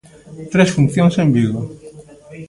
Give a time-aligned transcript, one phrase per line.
[0.53, 1.61] Tres funcións en Vigo!